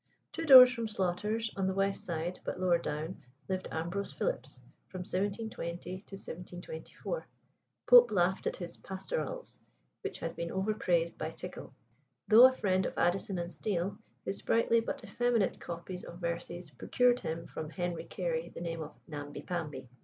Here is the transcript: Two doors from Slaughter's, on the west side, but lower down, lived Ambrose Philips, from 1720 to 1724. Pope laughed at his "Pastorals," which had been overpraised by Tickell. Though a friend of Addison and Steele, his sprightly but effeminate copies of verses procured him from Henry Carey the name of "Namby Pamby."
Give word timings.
Two 0.33 0.45
doors 0.47 0.73
from 0.73 0.87
Slaughter's, 0.87 1.51
on 1.55 1.67
the 1.67 1.75
west 1.75 2.03
side, 2.03 2.39
but 2.43 2.59
lower 2.59 2.79
down, 2.79 3.21
lived 3.47 3.67
Ambrose 3.69 4.11
Philips, 4.11 4.57
from 4.87 5.01
1720 5.01 5.77
to 5.79 5.93
1724. 6.15 7.27
Pope 7.87 8.09
laughed 8.09 8.47
at 8.47 8.55
his 8.55 8.77
"Pastorals," 8.77 9.59
which 10.01 10.17
had 10.17 10.35
been 10.35 10.49
overpraised 10.51 11.19
by 11.19 11.29
Tickell. 11.29 11.71
Though 12.27 12.47
a 12.47 12.51
friend 12.51 12.87
of 12.87 12.97
Addison 12.97 13.37
and 13.37 13.51
Steele, 13.51 13.95
his 14.25 14.37
sprightly 14.39 14.79
but 14.79 15.03
effeminate 15.03 15.59
copies 15.59 16.03
of 16.03 16.17
verses 16.17 16.71
procured 16.71 17.19
him 17.19 17.45
from 17.45 17.69
Henry 17.69 18.05
Carey 18.05 18.49
the 18.49 18.61
name 18.61 18.81
of 18.81 18.95
"Namby 19.07 19.43
Pamby." 19.43 19.87